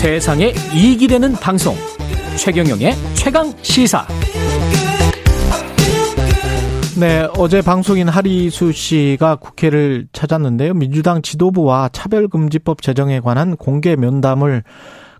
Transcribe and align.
세상에 0.00 0.52
이익이 0.72 1.08
되는 1.08 1.32
방송 1.32 1.74
최경영의 2.36 2.92
최강 3.14 3.46
시사 3.62 4.06
네, 7.00 7.26
어제 7.36 7.62
방송인 7.62 8.08
하리수 8.08 8.70
씨가 8.70 9.36
국회를 9.36 10.06
찾았는데요. 10.12 10.74
민주당 10.74 11.20
지도부와 11.20 11.88
차별금지법 11.88 12.80
제정에 12.80 13.18
관한 13.18 13.56
공개 13.56 13.96
면담을 13.96 14.62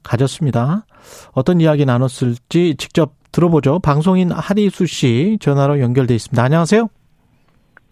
가졌습니다. 0.04 0.86
어떤 1.32 1.60
이야기 1.60 1.84
나눴을지 1.84 2.76
직접 2.78 3.14
들어보죠. 3.32 3.80
방송인 3.80 4.30
하리수 4.30 4.86
씨 4.86 5.38
전화로 5.40 5.80
연결돼 5.80 6.14
있습니다. 6.14 6.40
안녕하세요. 6.40 6.88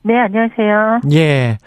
네, 0.03 0.15
안녕하세요. 0.21 1.01
예. 1.15 1.59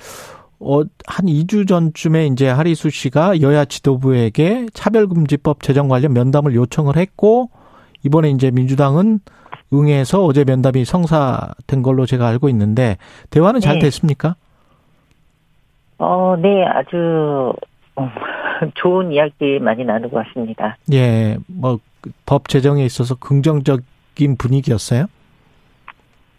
어, 0.60 0.82
한 1.08 1.26
2주 1.26 1.68
전쯤에 1.68 2.28
이제 2.28 2.50
하리수 2.50 2.90
씨가 2.90 3.42
여야 3.42 3.66
지도부에게 3.66 4.68
차별금지법 4.74 5.64
제정 5.64 5.88
관련 5.88 6.14
면담을 6.14 6.54
요청을 6.54 6.98
했고, 6.98 7.50
이번에 8.06 8.30
이제 8.30 8.52
민주당은 8.52 9.20
응해서 9.74 10.24
어제 10.24 10.44
면담이 10.44 10.84
성사된 10.84 11.82
걸로 11.82 12.06
제가 12.06 12.28
알고 12.28 12.50
있는데, 12.50 12.98
대화는 13.30 13.62
잘 13.62 13.76
네. 13.76 13.86
됐습니까? 13.86 14.36
어, 15.98 16.36
네, 16.38 16.66
아주 16.66 17.54
어, 17.96 18.10
좋은 18.76 19.12
이야기 19.14 19.60
많이 19.60 19.86
나누고 19.86 20.18
왔습니다. 20.18 20.78
예, 20.92 21.38
뭐, 21.48 21.80
법 22.26 22.50
제정에 22.50 22.84
있어서 22.86 23.16
긍정적인 23.16 24.38
분위기였어요? 24.38 25.06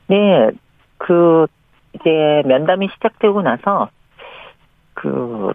네, 0.08 0.50
그 0.98 1.46
이제 1.94 2.42
면담이 2.46 2.88
시작되고 2.94 3.42
나서 3.42 3.88
그 5.00 5.52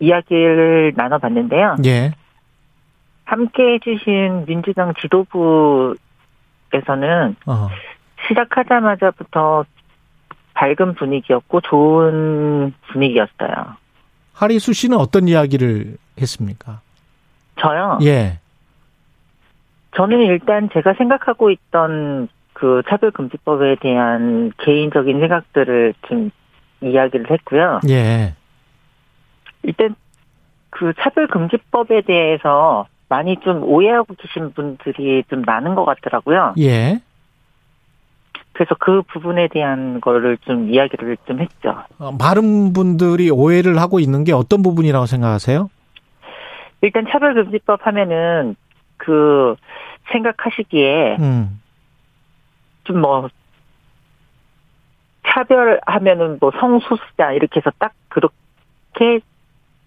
이야기를 0.00 0.94
나눠봤는데요. 0.96 1.76
예, 1.86 2.12
함께 3.24 3.74
해주신 3.74 4.46
민주당 4.46 4.92
지도부에서는 5.00 5.96
어, 7.46 7.68
시작하자마자부터 8.26 9.64
밝은 10.54 10.94
분위기였고 10.94 11.60
좋은 11.60 12.74
분위기였어요. 12.92 13.76
하리수 14.32 14.72
씨는 14.72 14.96
어떤 14.98 15.28
이야기를 15.28 15.96
했습니까? 16.20 16.80
저요. 17.60 17.98
예, 18.02 18.40
저는 19.96 20.22
일단 20.22 20.68
제가 20.72 20.94
생각하고 20.94 21.50
있던 21.50 22.28
그 22.52 22.82
차별금지법에 22.88 23.76
대한 23.80 24.52
개인적인 24.58 25.20
생각들을 25.20 25.94
좀 26.08 26.30
이야기를 26.80 27.30
했고요. 27.30 27.80
예, 27.88 28.34
일단 29.68 29.94
그 30.70 30.92
차별금지법에 30.98 32.02
대해서 32.02 32.86
많이 33.08 33.36
좀 33.40 33.62
오해하고 33.62 34.14
계신 34.14 34.52
분들이 34.52 35.22
좀 35.28 35.42
많은 35.42 35.74
것 35.74 35.84
같더라고요. 35.84 36.54
예. 36.58 37.00
그래서 38.52 38.74
그 38.78 39.02
부분에 39.02 39.48
대한 39.48 40.00
거를 40.00 40.38
좀 40.38 40.70
이야기를 40.70 41.18
좀 41.26 41.40
했죠. 41.40 41.84
어, 41.98 42.12
많은 42.12 42.72
분들이 42.72 43.30
오해를 43.30 43.78
하고 43.78 44.00
있는 44.00 44.24
게 44.24 44.32
어떤 44.32 44.62
부분이라고 44.62 45.06
생각하세요? 45.06 45.70
일단 46.80 47.06
차별금지법 47.10 47.86
하면은 47.86 48.56
그 48.96 49.54
생각하시기에 50.10 51.16
음, 51.20 51.60
좀뭐 52.84 53.28
차별하면은 55.26 56.38
뭐 56.40 56.50
성소수자 56.58 57.32
이렇게 57.32 57.60
해서 57.60 57.70
딱 57.78 57.92
그렇게 58.08 59.20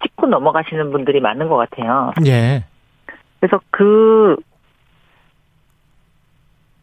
짚고 0.02 0.26
넘어가시는 0.26 0.90
분들이 0.92 1.20
많은 1.20 1.48
것 1.48 1.56
같아요. 1.56 2.12
예, 2.26 2.64
그래서 3.40 3.60
그 3.70 4.36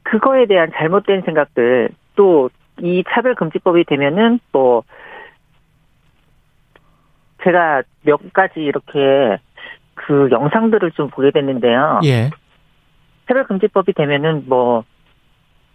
그거에 0.03 0.45
대한 0.47 0.71
잘못된 0.75 1.21
생각들 1.21 1.89
또 2.15 2.49
이 2.81 3.03
차별금지법이 3.09 3.85
되면은 3.85 4.39
또 4.51 4.83
제가 7.43 7.83
몇 8.03 8.33
가지 8.33 8.59
이렇게 8.59 9.37
그 9.95 10.29
영상들을 10.31 10.91
좀 10.91 11.09
보게 11.09 11.31
됐는데요. 11.31 12.01
예, 12.03 12.29
차별금지법이 13.27 13.93
되면은 13.93 14.45
뭐 14.47 14.83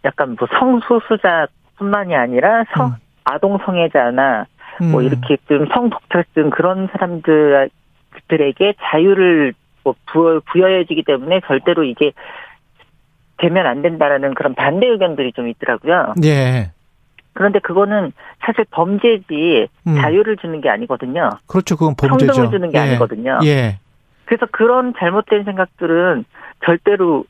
약간 0.04 0.36
뭐 0.38 0.48
성소수자뿐만이 0.58 2.14
아니라 2.14 2.64
성 2.74 2.88
음. 2.88 2.94
아동 3.24 3.58
성애자나 3.64 4.46
뭐 4.80 5.00
음, 5.00 5.06
이렇게 5.06 5.36
좀 5.48 5.66
성독탈증 5.72 6.50
그런 6.50 6.88
사람들에게 6.92 8.74
자유를 8.82 9.54
뭐 9.82 9.94
부여, 10.06 10.40
부여해지기 10.46 11.04
때문에 11.04 11.40
절대로 11.46 11.84
이게 11.84 12.12
되면 13.36 13.66
안 13.66 13.82
된다라는 13.82 14.34
그런 14.34 14.54
반대 14.54 14.86
의견들이 14.86 15.32
좀 15.32 15.48
있더라고요. 15.48 16.14
예, 16.24 16.72
그런데 17.34 17.58
그거는 17.58 18.12
사실 18.40 18.64
범죄지 18.70 19.68
음. 19.86 19.94
자유를 19.96 20.36
주는 20.38 20.60
게 20.60 20.70
아니거든요. 20.70 21.30
그렇죠. 21.46 21.76
그건 21.76 21.94
범죄죠. 21.96 22.32
평등을 22.32 22.50
주는 22.50 22.70
게 22.70 22.78
예, 22.78 22.82
아니거든요. 22.82 23.40
예, 23.44 23.78
그래서 24.24 24.46
그런 24.50 24.94
잘못된 24.98 25.44
생각들은 25.44 26.24
절대로 26.64 27.24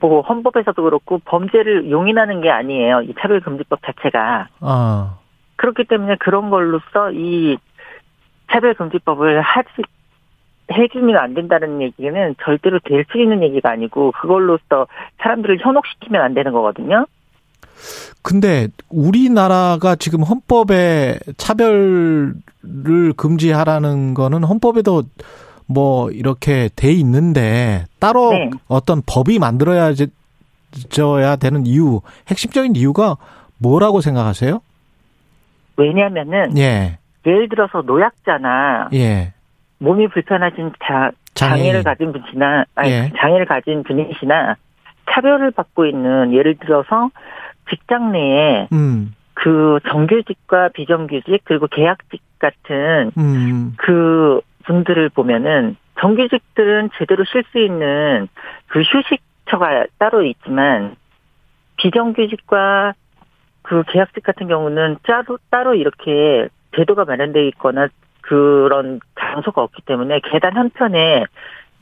뭐 0.00 0.20
헌법에서도 0.22 0.82
그렇고 0.82 1.20
범죄를 1.24 1.90
용인하는 1.90 2.40
게 2.40 2.50
아니에요. 2.50 3.02
이 3.02 3.14
차별금지법 3.20 3.80
자체가. 3.86 4.48
어, 4.60 5.18
그렇기 5.62 5.84
때문에 5.84 6.16
그런 6.16 6.50
걸로써 6.50 7.12
이 7.12 7.56
차별금지법을 8.50 9.40
하지 9.40 9.68
해주면 10.72 11.16
안 11.16 11.34
된다는 11.34 11.80
얘기는 11.80 12.34
절대로 12.42 12.80
될 12.80 13.04
수 13.12 13.20
있는 13.20 13.42
얘기가 13.44 13.70
아니고 13.70 14.12
그걸로써 14.20 14.88
사람들을 15.20 15.58
현혹시키면 15.60 16.20
안 16.20 16.34
되는 16.34 16.52
거거든요. 16.52 17.06
근데 18.22 18.68
우리나라가 18.90 19.94
지금 19.94 20.22
헌법에 20.22 21.18
차별을 21.36 22.34
금지하라는 23.16 24.14
거는 24.14 24.42
헌법에도 24.42 25.04
뭐 25.66 26.10
이렇게 26.10 26.70
돼 26.74 26.90
있는데 26.92 27.84
따로 28.00 28.30
네. 28.32 28.50
어떤 28.66 29.02
법이 29.06 29.38
만들어야 29.38 29.92
져야 30.88 31.36
되는 31.36 31.66
이유, 31.66 32.00
핵심적인 32.28 32.74
이유가 32.74 33.16
뭐라고 33.58 34.00
생각하세요? 34.00 34.60
왜냐하면은 35.76 36.56
예, 36.58 36.98
예를 37.26 37.48
들어서 37.48 37.82
노약자나 37.82 38.90
예, 38.94 39.32
몸이 39.78 40.08
불편하신 40.08 40.72
자, 40.84 41.10
장애를. 41.34 41.82
가진 41.82 42.12
분이나 42.12 42.64
아니, 42.74 42.90
예. 42.90 43.12
장애를 43.18 43.46
가진 43.46 43.82
분이시나 43.82 44.56
차별을 45.10 45.50
받고 45.50 45.86
있는 45.86 46.32
예를 46.32 46.56
들어서 46.56 47.10
직장 47.70 48.12
내에 48.12 48.68
음, 48.72 49.14
그 49.34 49.78
정규직과 49.88 50.70
비정규직 50.70 51.42
그리고 51.44 51.66
계약직 51.66 52.20
같은 52.38 53.10
음, 53.16 53.74
그 53.76 54.40
분들을 54.64 55.08
보면은 55.10 55.76
정규직들은 56.00 56.90
제대로 56.98 57.24
쉴 57.24 57.44
수 57.50 57.58
있는 57.58 58.28
그 58.68 58.80
휴식처가 58.80 59.86
따로 59.98 60.24
있지만 60.24 60.96
비정규직과 61.76 62.94
그 63.62 63.82
계약직 63.88 64.22
같은 64.22 64.48
경우는 64.48 64.98
따로 65.02 65.38
따로 65.50 65.74
이렇게 65.74 66.48
제도가 66.76 67.04
마련돼 67.04 67.46
있거나 67.48 67.88
그런 68.20 69.00
장소가 69.18 69.62
없기 69.62 69.82
때문에 69.82 70.20
계단 70.30 70.56
한 70.56 70.70
편에 70.70 71.24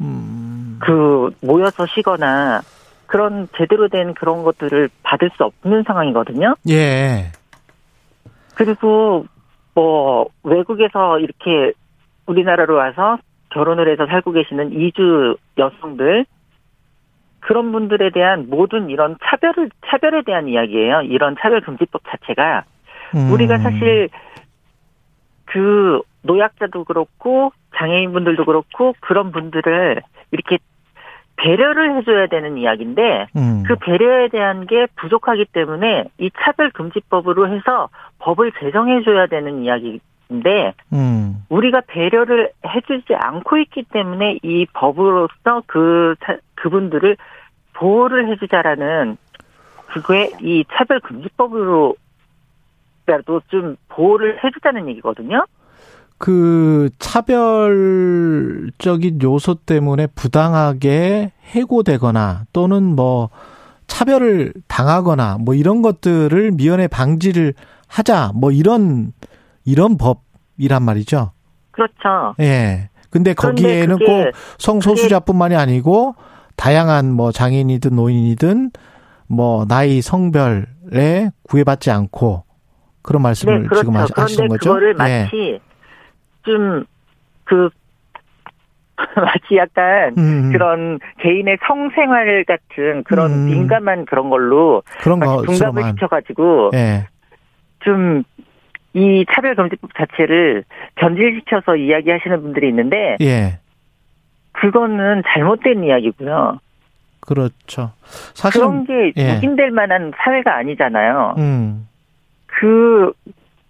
음, 0.01 0.79
그 0.81 1.31
모여서 1.43 1.87
쉬거나 1.87 2.63
그런 3.07 3.49
제대로 3.57 3.89
된 3.89 4.15
그런 4.15 4.43
것들을 4.43 4.89
받을 5.03 5.31
수 5.37 5.45
없는 5.45 5.83
상황이거든요. 5.87 6.55
예, 6.69 7.33
그리고 8.55 9.27
뭐 9.75 10.27
외국에서 10.43 11.19
이렇게 11.19 11.73
우리나라로 12.27 12.75
와서 12.75 13.19
결혼을 13.51 13.91
해서 13.91 14.07
살고 14.07 14.33
계시는 14.33 14.73
이주 14.73 15.37
여성들 15.59 16.25
그런 17.41 17.73
분들에 17.73 18.11
대한 18.11 18.47
모든 18.49 18.91
이런 18.91 19.17
차별을 19.25 19.71
차별에 19.87 20.23
대한 20.23 20.49
이야기예요. 20.49 21.03
이런 21.03 21.37
차별 21.41 21.61
금지법 21.61 22.03
자체가. 22.09 22.65
음, 23.15 23.33
우리가 23.33 23.59
사실 23.59 24.09
그 25.47 26.01
노약자도 26.23 26.85
그렇고 26.85 27.53
장애인분들도 27.77 28.45
그렇고 28.45 28.95
그런 29.01 29.33
분들을 29.33 30.03
이렇게 30.33 30.59
배려를 31.37 31.97
해줘야 31.97 32.27
되는 32.27 32.59
이야기인데 32.59 33.29
음, 33.37 33.63
그 33.67 33.77
배려에 33.77 34.29
대한 34.29 34.67
게 34.67 34.87
부족하기 34.97 35.47
때문에 35.53 36.05
이 36.19 36.31
차별금지법으로 36.39 37.49
해서 37.49 37.89
법을 38.19 38.53
제정해줘야 38.61 39.27
되는 39.27 39.65
이야기 39.65 40.01
인데 40.31 40.73
음, 40.93 41.45
우리가 41.49 41.83
배려를 41.89 42.53
해주지 42.65 43.15
않고 43.15 43.59
있기 43.59 43.85
때문에 43.93 44.39
이 44.43 44.65
법으로서 44.73 45.63
그 45.67 46.15
차- 46.25 46.39
그분들을 46.55 47.17
보호를 47.75 48.31
해주자라는 48.31 49.17
그게 49.89 50.31
이 50.41 50.65
차별금지법으로라도 50.73 51.97
좀 53.49 53.77
보호를 53.89 54.39
해주자는 54.45 54.89
얘기거든요. 54.91 55.45
그 56.19 56.91
차별적인 57.81 59.21
요소 59.23 59.55
때문에 59.67 60.07
부당하게 60.09 61.33
해고되거나 61.45 62.43
또는 62.53 62.95
뭐 62.95 63.31
차별을 63.87 64.53
당하거나 64.69 65.39
뭐 65.41 65.55
이런 65.55 65.83
것들을 65.83 66.53
미연에 66.53 66.87
방지를 66.89 67.55
하자 67.89 68.33
뭐 68.35 68.53
이런 68.53 69.13
이런 69.65 69.97
법이란 69.97 70.83
말이죠. 70.83 71.33
그렇죠. 71.71 72.35
예. 72.41 72.91
근데 73.11 73.35
거기에는 73.35 73.99
꼭 73.99 74.31
성소수자뿐만이 74.59 75.57
아니고 75.57 76.15
다양한 76.57 77.11
뭐 77.13 77.33
장애인이든 77.33 77.97
노인이든 77.97 78.71
뭐 79.27 79.65
나이 79.67 80.01
성별에 80.01 81.31
구애받지 81.43 81.91
않고 81.91 82.45
그런 83.03 83.23
말씀을 83.23 83.63
네, 83.63 83.69
그렇죠. 83.69 83.83
지금 83.83 83.97
하시 83.97 84.41
는 84.41 84.49
거죠. 84.49 84.71
그거를 84.71 84.95
마치 84.95 85.37
예. 85.37 85.61
좀그 86.43 87.71
마치 89.17 89.57
약간 89.57 90.15
음. 90.19 90.53
그런 90.53 90.99
개인의 91.21 91.59
성생활 91.67 92.45
같은 92.45 93.03
그런 93.05 93.33
음. 93.33 93.47
민감한 93.47 94.05
그런 94.05 94.29
걸로 94.31 94.83
그런 95.01 95.21
거 95.21 95.43
중감을 95.43 95.83
시켜가지고 95.91 96.71
예. 96.75 97.07
좀 97.81 98.23
이 98.93 99.25
차별금지법 99.33 99.91
자체를 99.95 100.65
변질시켜서 100.97 101.77
이야기하시는 101.77 102.43
분들이 102.43 102.69
있는데 102.69 103.17
예. 103.21 103.59
그거는 104.53 105.23
잘못된 105.27 105.85
이야기고요. 105.85 106.59
그렇죠. 107.21 107.93
사실 108.35 108.61
그런 108.61 108.85
게 108.85 109.13
예. 109.17 109.35
묵인될 109.35 109.71
만한 109.71 110.13
사회가 110.17 110.57
아니잖아요. 110.57 111.35
음. 111.39 111.89
그 112.47 113.13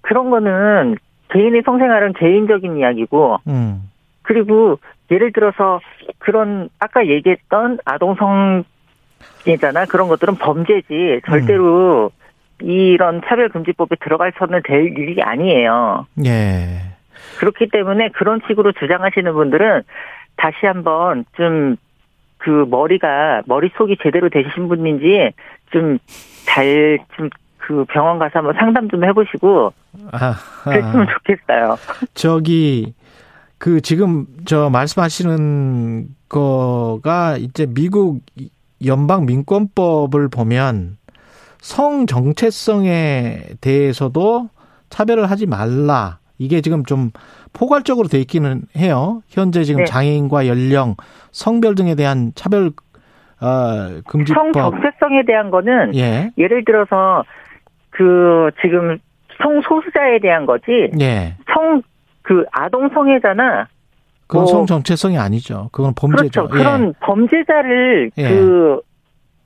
그런 0.01 0.31
거는 0.31 0.97
개인의 1.29 1.63
성생활은 1.65 2.15
개인적인 2.15 2.79
이야기고, 2.79 3.39
음. 3.47 3.89
그리고 4.23 4.79
예를 5.11 5.33
들어서 5.33 5.81
그런 6.19 6.71
아까 6.79 7.07
얘기했던 7.07 7.79
아동성 7.85 8.65
이잖아 9.47 9.85
그런 9.85 10.09
것들은 10.09 10.37
범죄지 10.37 11.21
절대로 11.27 12.11
음. 12.15 12.20
이런 12.63 13.21
차별금지법에 13.27 13.97
들어갈서는 14.01 14.63
될 14.65 14.87
일이 14.99 15.23
아니에요. 15.23 16.07
예. 16.25 16.83
그렇기 17.39 17.69
때문에 17.71 18.11
그런 18.11 18.41
식으로 18.47 18.73
주장하시는 18.73 19.33
분들은 19.33 19.83
다시 20.37 20.67
한번 20.67 21.25
좀 21.37 21.77
그 22.41 22.67
머리가 22.71 23.43
머릿속이 23.45 23.99
제대로 24.03 24.31
되신 24.31 24.69
분인지 24.69 25.33
좀 25.73 25.99
잘 26.47 26.99
좀 27.17 27.29
그 27.59 27.85
병원 27.85 28.19
가서 28.19 28.41
한번 28.41 28.55
상담 28.55 28.89
좀 28.89 29.05
해보시고 29.05 29.73
아, 30.11 30.35
아. 30.65 30.71
그랬으면 30.71 31.07
좋겠어요. 31.07 31.77
저기 32.15 32.95
그 33.59 33.81
지금 33.81 34.27
저 34.45 34.71
말씀하시는 34.71 36.09
거가 36.29 37.37
이제 37.37 37.67
미국 37.67 38.23
연방 38.85 39.27
민권법을 39.27 40.29
보면 40.31 40.97
성 41.61 42.07
정체성에 42.07 43.41
대해서도 43.61 44.49
차별을 44.89 45.31
하지 45.31 45.47
말라. 45.47 46.19
이게 46.39 46.61
지금 46.63 46.85
좀 46.85 47.11
포괄적으로 47.53 48.09
돼 48.09 48.19
있기는 48.21 48.63
해요. 48.77 49.23
현재 49.29 49.63
지금 49.65 49.81
네. 49.81 49.85
장애인과 49.85 50.47
연령, 50.47 50.97
성별 51.33 51.75
등에 51.75 51.95
대한 51.95 52.33
차별 52.35 52.73
어, 53.41 54.01
금지법. 54.07 54.35
성 54.35 54.53
정체성에 54.53 55.25
대한 55.27 55.51
거는 55.51 55.95
예. 55.97 56.31
예를 56.39 56.65
들어서 56.65 57.25
그 57.91 58.51
지금 58.63 58.99
성소수자에 59.43 60.21
대한 60.21 60.47
거지. 60.47 60.91
예. 61.01 61.37
성그 61.55 62.45
아동 62.53 62.89
성애자나 62.93 63.69
그건 64.27 64.45
뭐, 64.45 64.47
성 64.47 64.67
정체성이 64.67 65.19
아니죠. 65.19 65.69
그건 65.73 65.93
범죄죠. 65.95 66.49
그렇죠. 66.49 66.49
그런 66.49 66.89
예. 66.89 66.93
범죄자를 67.01 68.11
예. 68.17 68.29
그 68.29 68.81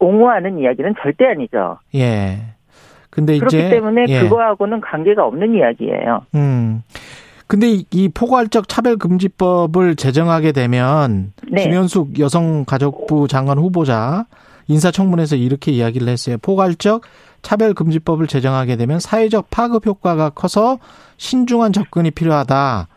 옹호하는 0.04 0.58
이야기는 0.58 0.94
절대 1.02 1.26
아니죠. 1.26 1.78
예. 1.94 2.38
근데 3.10 3.38
그렇기 3.38 3.56
이제 3.56 3.70
때문에 3.70 4.06
예. 4.08 4.20
그거하고는 4.20 4.80
관계가 4.80 5.24
없는 5.24 5.54
이야기예요. 5.54 6.26
음. 6.34 6.82
근데 7.46 7.82
이 7.90 8.08
포괄적 8.08 8.68
차별금지법을 8.68 9.96
제정하게 9.96 10.52
되면 10.52 11.32
네. 11.50 11.64
김현숙 11.64 12.18
여성가족부 12.18 13.28
장관 13.28 13.58
후보자 13.58 14.26
인사청문회에서 14.66 15.36
이렇게 15.36 15.70
이야기를 15.70 16.08
했어요. 16.08 16.38
포괄적 16.40 17.02
차별금지법을 17.42 18.26
제정하게 18.26 18.76
되면 18.76 18.98
사회적 18.98 19.50
파급 19.50 19.86
효과가 19.86 20.30
커서 20.30 20.78
신중한 21.18 21.72
접근이 21.72 22.10
필요하다. 22.10 22.88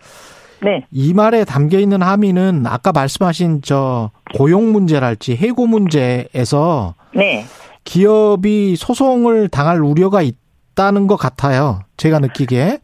네. 0.63 0.85
이 0.91 1.13
말에 1.13 1.43
담겨 1.43 1.77
있는 1.77 2.01
함의는 2.01 2.65
아까 2.65 2.91
말씀하신 2.91 3.61
저 3.61 4.09
고용 4.33 4.71
문제랄지 4.71 5.35
해고 5.35 5.67
문제에서 5.67 6.95
네. 7.13 7.45
기업이 7.83 8.75
소송을 8.75 9.47
당할 9.47 9.81
우려가 9.81 10.21
있다는 10.21 11.07
것 11.07 11.15
같아요. 11.15 11.79
제가 11.95 12.19
느끼기에. 12.19 12.79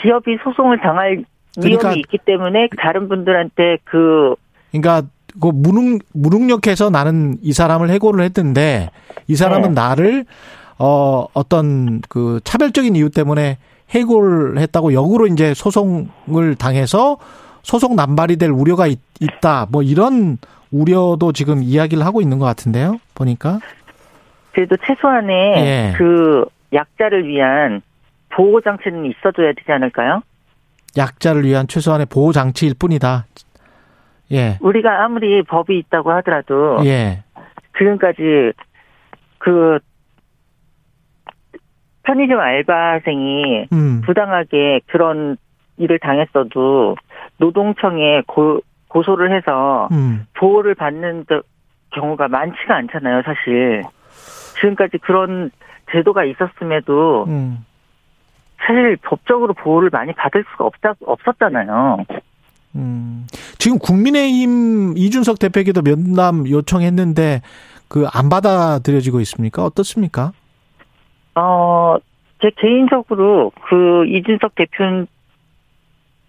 기업이 0.00 0.38
소송을 0.44 0.80
당할 0.80 1.24
그러니까, 1.54 1.88
위험이 1.88 2.00
있기 2.00 2.18
때문에 2.24 2.68
다른 2.78 3.08
분들한테 3.08 3.78
그 3.84 4.34
그러니까 4.70 5.02
그 5.40 5.48
무능 5.48 5.98
무능력해서 6.12 6.90
나는 6.90 7.38
이 7.42 7.52
사람을 7.52 7.90
해고를 7.90 8.24
했는데 8.24 8.90
이 9.26 9.36
사람은 9.36 9.74
네. 9.74 9.80
나를 9.80 10.24
어 10.78 11.26
어떤 11.34 12.00
그 12.08 12.40
차별적인 12.44 12.96
이유 12.96 13.10
때문에 13.10 13.58
해고를 13.90 14.58
했다고 14.58 14.94
역으로 14.94 15.26
이제 15.26 15.54
소송을 15.54 16.56
당해서 16.58 17.18
소송 17.62 17.96
남발이 17.96 18.36
될 18.36 18.50
우려가 18.50 18.86
있, 18.86 18.98
다 19.40 19.66
뭐 19.70 19.82
이런 19.82 20.38
우려도 20.70 21.32
지금 21.32 21.62
이야기를 21.62 22.04
하고 22.04 22.20
있는 22.20 22.38
것 22.38 22.46
같은데요. 22.46 22.98
보니까 23.14 23.58
그래도 24.52 24.76
최소한의 24.86 25.56
예. 25.58 25.94
그 25.96 26.44
약자를 26.72 27.26
위한 27.28 27.82
보호 28.30 28.60
장치는 28.60 29.06
있어줘야 29.06 29.52
되지 29.52 29.70
않을까요? 29.70 30.22
약자를 30.96 31.44
위한 31.44 31.66
최소한의 31.68 32.06
보호 32.06 32.32
장치일 32.32 32.74
뿐이다. 32.78 33.26
예. 34.32 34.58
우리가 34.60 35.04
아무리 35.04 35.42
법이 35.42 35.78
있다고 35.78 36.10
하더라도 36.12 36.80
예. 36.84 37.22
지금까지 37.78 38.52
그 39.38 39.78
편의점 42.04 42.40
알바생이 42.40 43.66
음. 43.72 44.02
부당하게 44.04 44.80
그런 44.86 45.36
일을 45.76 45.98
당했어도 45.98 46.96
노동청에 47.38 48.22
고, 48.26 48.60
고소를 48.88 49.34
해서 49.36 49.88
음. 49.92 50.26
보호를 50.34 50.74
받는 50.74 51.26
경우가 51.90 52.28
많지가 52.28 52.76
않잖아요, 52.76 53.22
사실. 53.22 53.82
지금까지 54.60 54.98
그런 54.98 55.50
제도가 55.90 56.24
있었음에도 56.24 57.24
음. 57.28 57.64
사실 58.58 58.96
법적으로 59.02 59.54
보호를 59.54 59.90
많이 59.92 60.12
받을 60.12 60.44
수가 60.52 60.64
없다, 60.64 60.94
없었잖아요. 61.04 62.04
음. 62.76 63.26
지금 63.58 63.78
국민의힘 63.78 64.96
이준석 64.96 65.38
대표에게도 65.38 65.82
면담 65.82 66.48
요청했는데 66.48 67.42
그 67.88 68.06
안 68.10 68.30
받아들여지고 68.30 69.20
있습니까? 69.20 69.64
어떻습니까? 69.64 70.32
어, 71.34 71.96
제 72.40 72.50
개인적으로 72.56 73.52
그 73.68 74.06
이준석 74.06 74.54
대표 74.54 75.04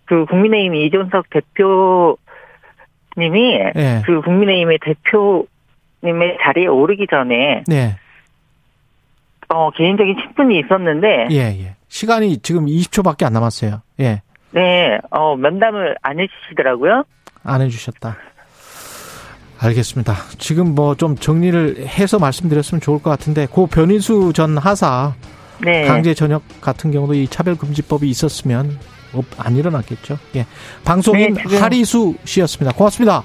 그 0.06 0.26
국민의힘 0.26 0.76
이준석 0.76 1.28
대표님이 1.30 2.18
네. 3.76 4.02
그 4.06 4.22
국민의힘의 4.22 4.80
대표님의 4.84 6.38
자리에 6.44 6.68
오르기 6.68 7.08
전에 7.10 7.64
네. 7.68 7.96
어 9.50 9.70
개인적인 9.72 10.16
친분이 10.22 10.60
있었는데 10.60 11.28
예, 11.32 11.38
예. 11.38 11.76
시간이 11.88 12.40
지금 12.40 12.66
20초밖에 12.66 13.24
안 13.26 13.34
남았어요. 13.34 13.82
예. 14.00 14.22
네, 14.52 15.00
어, 15.10 15.36
면담을 15.36 15.96
안 16.02 16.20
해주시더라고요. 16.20 17.04
안 17.44 17.62
해주셨다. 17.62 18.18
알겠습니다. 19.60 20.14
지금 20.38 20.76
뭐 20.76 20.96
좀 20.96 21.16
정리를 21.16 21.88
해서 21.88 22.20
말씀드렸으면 22.20 22.82
좋을 22.82 23.02
것 23.02 23.10
같은데, 23.10 23.46
고 23.46 23.68
변희수 23.68 24.34
전 24.34 24.58
하사 24.58 25.14
네. 25.62 25.86
강제 25.86 26.14
전역 26.14 26.44
같은 26.62 26.92
경우도 26.92 27.14
이 27.14 27.28
차별금지법이 27.28 28.10
있었으면 28.10 28.78
안 29.38 29.56
일어났겠죠. 29.56 30.18
예. 30.36 30.46
방송인 30.84 31.34
네, 31.34 31.58
하리수 31.58 32.16
씨였습니다. 32.26 32.76
고맙습니다. 32.76 33.24